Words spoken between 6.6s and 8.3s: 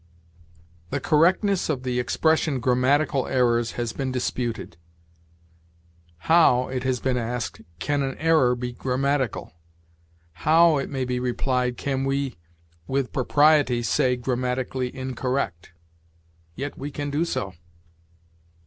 it has been asked, 'can an